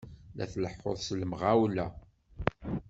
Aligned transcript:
La 0.39 0.45
tleḥḥuḍ 0.53 0.97
s 1.01 1.09
lemɣawla! 1.19 1.87